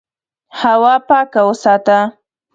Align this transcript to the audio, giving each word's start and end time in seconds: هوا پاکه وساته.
هوا 0.59 0.95
پاکه 1.07 1.41
وساته. 1.47 1.99